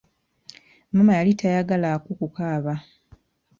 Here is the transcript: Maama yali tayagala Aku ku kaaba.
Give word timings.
Maama 0.95 1.13
yali 1.17 1.33
tayagala 1.41 1.87
Aku 1.97 2.11
ku 2.19 2.27
kaaba. 2.35 2.73